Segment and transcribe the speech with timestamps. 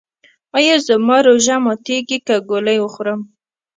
[0.57, 3.19] ایا زما روژه ماتیږي که ګولۍ وخورم؟